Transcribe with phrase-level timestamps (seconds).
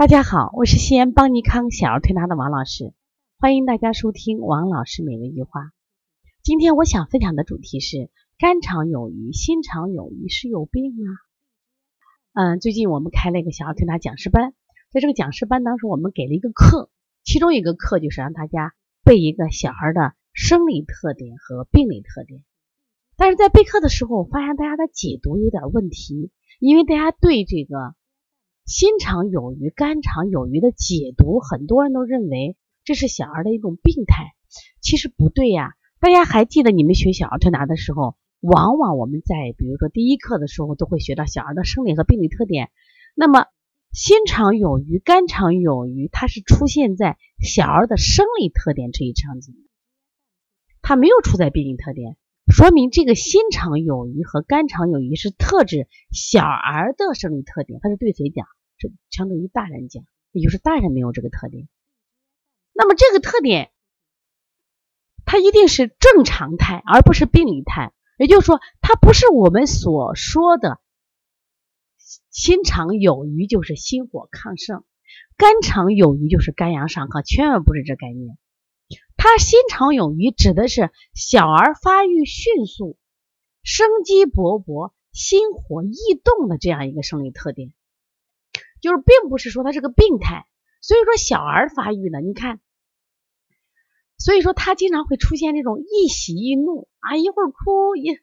[0.00, 2.94] 大家好，我是西安邦尼康小儿推拿的王老师，
[3.38, 5.72] 欢迎大家收听王老师每日一句话。
[6.42, 8.08] 今天我想分享的主题是
[8.38, 11.04] 肝肠有余、心肠有余是有病吗？
[12.32, 14.54] 嗯，最近我们开了一个小儿推拿讲师班，
[14.90, 16.88] 在这个讲师班当中，我们给了一个课，
[17.22, 18.72] 其中一个课就是让大家
[19.04, 22.42] 背一个小孩的生理特点和病理特点。
[23.18, 27.94] 但是在备课的时候，我发现大家的解读有点问题，因为大家对这个。
[28.64, 34.34] 心肠有余、肝肠有余的解读，很多人都认为这是小儿的一种病态，
[34.80, 35.72] 其实不对呀。
[35.98, 42.70] 大家还记得你们学小儿推拿的时候，往往我们在比如说第一课的时候都会学到小儿的生理和病理特点。
[43.14, 43.46] 那么
[43.92, 49.54] 心肠有余、肝肠有余，它是出现在小儿的生理特点这一场景，
[50.80, 52.16] 它没有出在病理特点，
[52.50, 58.46] 说明这个心肠有余和肝肠有余是特指小儿的生理特点，它是对谁讲？
[58.78, 61.68] 这相对于大人讲，也就是大人没有这个特点。
[62.72, 63.70] 那么这个特点，
[65.24, 67.92] 它一定是正常态，而不是病理态。
[68.18, 70.80] 也就是说，它不是我们所说的
[72.30, 74.84] 心肠有余就是心火亢盛，
[75.36, 78.36] 肝肠有余就是肝阳上亢，千万不是这概念。
[79.16, 82.96] 他心肠有余指的是小儿发育迅速、
[83.62, 87.72] 生机勃勃、心火易动的这样一个生理特点。
[88.80, 90.46] 就是并不是说他是个病态，
[90.80, 92.60] 所以说小儿发育呢，你看，
[94.16, 98.18] 所以说他经常会出现这种易喜易怒啊，一会儿哭一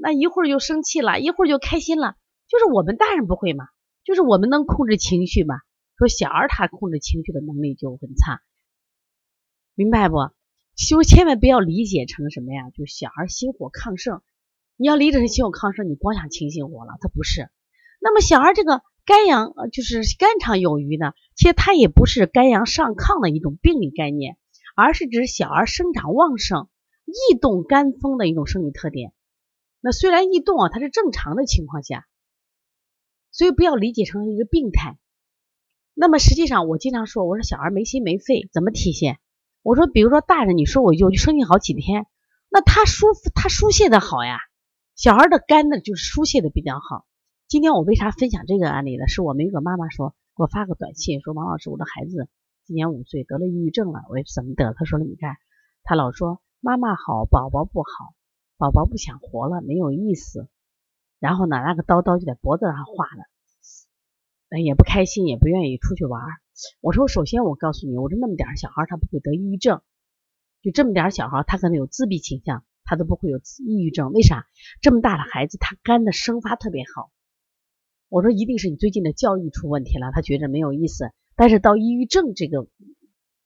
[0.00, 2.16] 那一会儿就生气了，一会儿就开心了，
[2.48, 3.66] 就是我们大人不会嘛，
[4.02, 5.56] 就是我们能控制情绪嘛，
[5.98, 8.40] 说小儿他控制情绪的能力就很差，
[9.80, 10.16] 明白不？
[10.76, 14.20] 就千万不要理解成什么呀，就小孩心火亢盛，
[14.76, 17.48] 你要理解成心火亢盛，你光想清心火了，他不是。
[17.98, 18.82] 那么小孩这个。
[19.06, 24.36] 肝阳，就是肝肠有余呢，其实它也不是肝阳上亢的一种病理概念，
[24.76, 26.68] 而是指小儿生长旺盛、
[27.06, 29.12] 易动肝风的一种生理特点。
[29.80, 32.06] 那虽然易动啊，它是正常的情况下，
[33.32, 34.98] 所以不要理解成一个病态。
[35.94, 39.18] 那么实际上，我经常说，我说小孩没心没肺怎么体现？
[39.62, 42.06] 我说，比如说大人，你说我一句，我就生气好几天，
[42.48, 44.38] 那他疏他疏泄的好呀，
[44.96, 47.06] 小孩的肝呢就是疏泄的比较好。
[47.46, 49.06] 今天我为啥分享这个案例呢？
[49.06, 52.28] 是我们一个妈妈说给我发个短信说，王老师，我的孩子
[52.64, 54.00] 今年五岁，得了抑郁症了。
[54.08, 54.72] 我也怎么得？
[54.72, 55.36] 他说了，你看
[55.82, 58.14] 他老说妈妈好，宝宝不好，
[58.56, 60.48] 宝宝不想活了，没有意思。
[61.18, 66.22] 然后呢，那个刀刀就在脖子上划了，也不开心，也不愿意出去玩。
[66.80, 69.82] 我说，首先我告诉你，我说那么点小孩他不会得抑郁症，
[70.62, 74.12] 就这么点小孩他可能有自闭倾向，他都不会有抑郁症。
[74.12, 74.46] 为啥？
[74.80, 77.10] 这么大的孩子他肝的生发特别好。
[78.08, 81.12] 我说一定是你最近的教育出问题了，他觉着没有意思。
[81.36, 82.66] 但是到抑郁症这个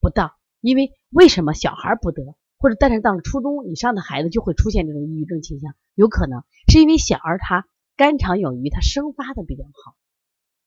[0.00, 5.74] 不到，因为为什么小孩不得，或者但是到了初中以上的孩子就会出现这种抑郁症倾向？
[5.94, 9.96] 有可能是因为小儿他肝肠有余，他生发的比较好。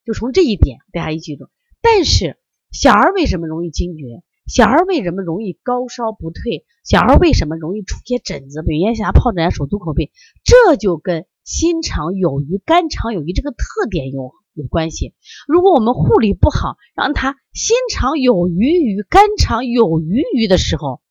[0.03, 1.49] 就从这一点大家一记住。
[1.87, 2.35] 但是
[2.71, 4.23] 小儿为什么容易惊厥？
[4.47, 6.65] 小儿为什么容易高烧不退？
[6.83, 10.09] 小儿为什么容易出现疹子、鼻咽峡疱疹、手足口病？
[10.43, 11.27] 这就跟。
[11.43, 15.13] 心肠有余、肝肠有余这个特点有有关系。
[15.47, 21.01] 如果我们护理不好，让他心肠有余于肝肠有余于的时候，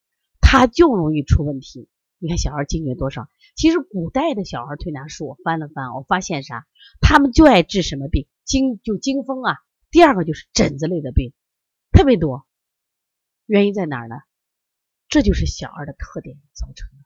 [0.40, 1.88] 他就容易出问题。
[2.18, 3.28] 你看小孩惊厥多少？
[3.54, 6.66] 其实古代的小儿推拿书我翻了翻，我发现啥？
[7.00, 8.26] 他们就爱治什么病？
[8.44, 9.54] 惊就惊风啊。
[9.94, 11.32] 第二个就是疹子类的病，
[11.92, 12.48] 特别多。
[13.46, 14.16] 原因在哪儿呢？
[15.06, 17.04] 这就是小儿的特点造成的。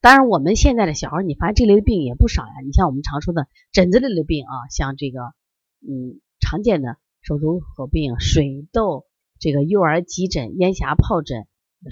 [0.00, 2.52] 当然，我们现在的小孩，你发现这类的病也不少呀。
[2.64, 5.34] 你像我们常说的疹子类的病啊，像这个，
[5.80, 9.04] 嗯，常见的手足口病、水痘、
[9.40, 11.48] 这个幼儿急疹、咽峡疱疹、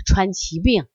[0.07, 0.87] 川崎病，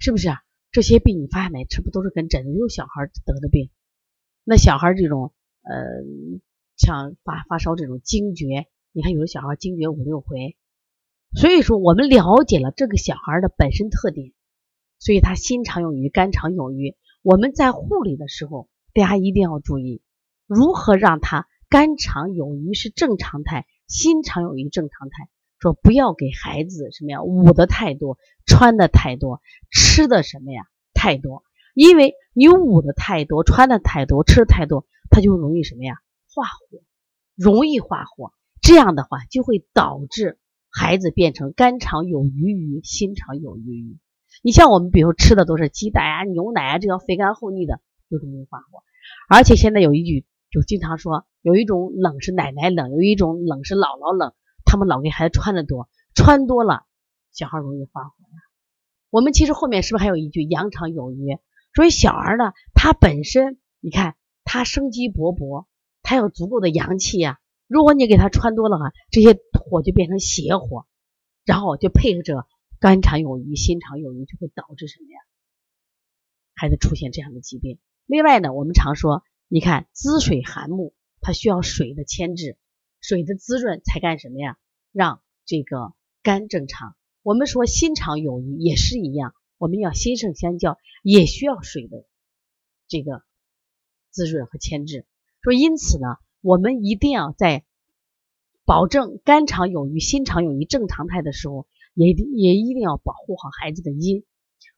[0.00, 0.30] 是不是？
[0.72, 1.64] 这些病你发现没？
[1.64, 3.70] 这不都是跟疹子有小孩得的病？
[4.42, 5.32] 那小孩这种，
[5.62, 6.02] 呃，
[6.76, 10.56] 像发发烧这种惊厥，你看有的小孩惊厥五六回，
[11.34, 14.32] 所以说我们了解了这个小孩的本身特点。
[14.98, 16.96] 所以他心肠有余，肝肠有余。
[17.20, 20.00] 我们在护理的时候，大家一定要注意，
[20.46, 25.28] 如何让他肝肠有余是正常态，心肠有余正常态。
[25.58, 30.62] 说不要给孩子什么呀捂的太多，穿的太多，吃的什么呀
[30.94, 31.44] 太多。
[31.74, 35.96] 因为你捂的太多，穿的太多，吃的太多，他就容易什么呀
[36.36, 36.82] 化火，
[37.34, 38.34] 容易化火。
[38.60, 40.38] 这样的话就会导致
[40.70, 43.98] 孩子变成肝肠有余余心肠有余余。
[44.42, 47.80] 你像我们，比如吃的都是鸡蛋啊、牛奶啊，这样肥甘厚腻的，
[48.10, 48.82] 就容易化火。
[49.30, 54.34] 而且现在有一句，就经常说，有一种冷是奶奶冷，有一种冷是姥姥冷，
[54.66, 56.84] 他们老给孩子穿的多，穿多了
[57.32, 58.40] 小孩容易发火呀。
[59.08, 61.38] 我们其实后面是不是还有一句阳肠有余？
[61.74, 65.66] 所以小孩呢，他本身你看他生机勃勃，
[66.06, 67.40] 他有足够的阳气呀。
[67.66, 70.86] 如果你给他穿多了哈，这些火就变成邪火，
[71.44, 72.46] 然后就配合着
[72.78, 75.18] 肝肠有余、心肠有余，就会导致什么呀？
[76.54, 77.80] 孩子出现这样的疾病。
[78.06, 82.56] 另外呢，我们常说，你看滋水寒木，它需要水的牵制，
[83.00, 84.58] 水的滋润才干什么呀？
[84.92, 85.92] 让这个
[86.22, 86.94] 肝正常。
[87.22, 92.06] 我们说心肠有余也是一样，我们要心肾相交，也需要水的
[92.86, 93.24] 这个
[94.12, 95.04] 滋润和牵制。
[95.46, 96.06] 说因此呢。
[96.42, 97.64] 我们一定要在
[98.64, 104.22] 保证肝肠有余、心肠有余正常态的时候，也也一定要保护好孩子的阴。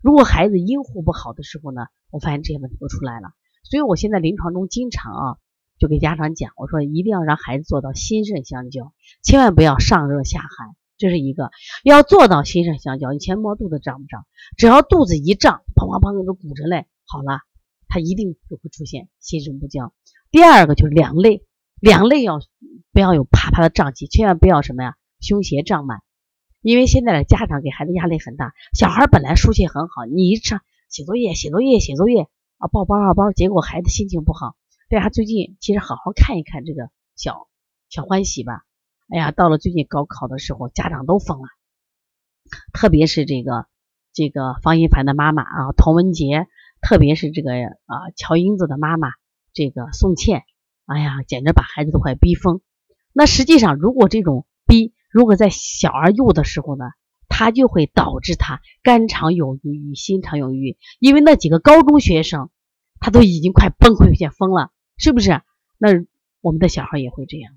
[0.01, 3.29] 如果孩子阴护不好的时候呢，我发现这些问题都出来了。
[3.65, 5.37] 所以我现在临床中经常啊，
[5.79, 11.51] 就给家长讲，我说一定要让孩子做到心肾相交，千万不要上热下寒，这是一个
[11.85, 13.13] 要做到心肾相交。
[13.13, 14.27] 以前摸肚子胀不胀？
[14.57, 17.41] 只要肚子一胀，砰砰砰都鼓着嘞，好了，
[17.89, 19.93] 他一定就会出现心肾不交。
[20.31, 21.45] 第二个就是两肋。
[21.81, 22.41] 两肋要
[22.93, 26.03] 不要有啪啪的胀气，千万不要什么呀，胸胁胀满，
[26.61, 32.23] 因为现在的家长给孩子压力很大，小孩本来书写很好，你一上写作业、写作业、写作业
[32.57, 34.57] 啊，报包报包，结果孩子心情不好。
[34.89, 37.47] 大家最近其实好好看一看这个小
[37.89, 38.65] 小欢喜吧，
[39.09, 41.47] 哎呀，到了最近高考的时候，家长都疯了，
[42.73, 43.67] 特别是这个
[44.13, 46.49] 这个方一凡的妈妈啊，童文杰，
[46.81, 49.11] 特别是这个啊乔英子的妈妈，
[49.59, 50.45] 这个宋茜。
[50.87, 52.61] 哎呀，简直把孩子都快逼疯。
[53.13, 56.85] 那实际上，如果这种逼，如果在小而幼的时候呢，
[57.29, 60.77] 他就会导致他肝肠有余与心肠有余。
[61.01, 62.51] 因为那几个高中学生，
[63.01, 65.43] 他都已经快崩溃、有些疯了，是不是？
[65.77, 65.89] 那
[66.41, 67.53] 我们的小孩也会这样。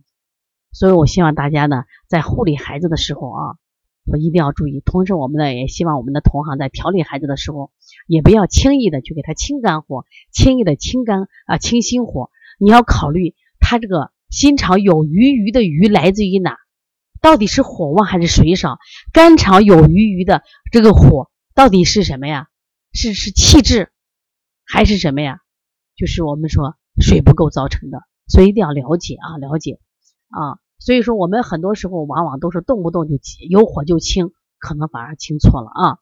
[0.72, 3.56] 所以我希望大家呢，在护理孩子的时候啊，
[4.06, 4.82] 我一定要注意。
[4.84, 7.72] 同时，我们呢也希望我们的同行在调理孩子的时候，
[8.08, 12.30] 也不要轻易的去给他清肝火，轻易的清肝啊清心火。
[12.60, 16.58] 你要考虑他这个心肠有余余的余来自于哪？
[17.22, 18.80] 到底是火旺还是水少？
[19.14, 22.48] 肝肠有余余的这个火到底是什么呀？
[22.94, 23.92] 是是气滞
[24.66, 25.40] 还是什么呀？
[25.96, 29.80] 就是我们说水不够造成的，所以一定要了解啊，了解
[30.30, 30.58] 啊。
[30.80, 36.00] 所以说我们很多时候往往都是动不动就急有火就清，可能反而清错了啊。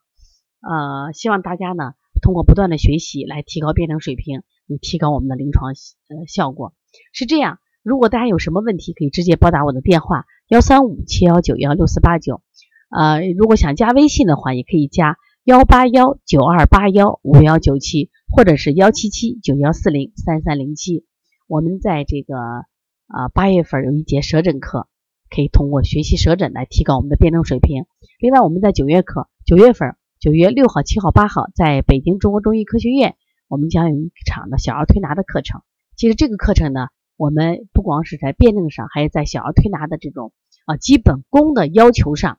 [0.62, 4.44] 呃，希望大家呢通过不断的学习来提高辩证水平。
[4.72, 6.74] 以提高我们的临床呃效果
[7.12, 7.58] 是这样。
[7.82, 12.44] 如果大家有什么问题，可以直接拨打我的电话幺三五七幺九幺六四八九。
[12.90, 21.04] 呃，如果想加微信的话，也可以加幺八幺九二八幺五幺九七，或者是幺七七九幺四零三三零七。
[21.48, 22.36] 我们在这个
[23.08, 24.88] 啊八月份有一节舌诊课，
[25.32, 27.86] 可以通过学习舌诊来提高我们的辩证水平。
[28.20, 33.16] 另外，我们在九月课，九月份九月六号、七号、八号，在北京中国中医科学院。
[33.48, 35.62] 我们将有一场的小儿推拿的课程。
[35.96, 40.34] 其实这个课程呢，我们不光是在辩证上，还有在小儿推拿的这种
[40.66, 42.38] 啊基本功的要求上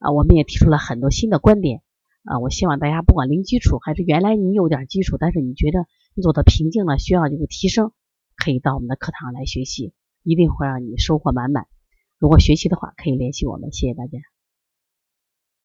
[0.00, 1.80] 啊，我们也提出了很多新的观点
[2.24, 2.40] 啊。
[2.40, 7.92] 我希望大家不管零基础还是原来你有点基础，但是你觉得你走到瓶颈了，需要这个提升，
[8.36, 9.94] 可以到我们的课堂来学习，
[10.24, 11.68] 一定会让你收获满满。
[12.18, 13.72] 如果学习的话，可以联系我们。
[13.72, 14.18] 谢谢大家。